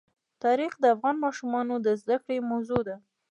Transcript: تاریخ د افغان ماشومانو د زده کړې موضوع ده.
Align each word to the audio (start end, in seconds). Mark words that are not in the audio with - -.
تاریخ 0.43 0.71
د 0.79 0.83
افغان 0.95 1.15
ماشومانو 1.25 1.75
د 1.85 1.87
زده 2.01 2.17
کړې 2.23 2.37
موضوع 2.51 2.81
ده. 2.87 2.95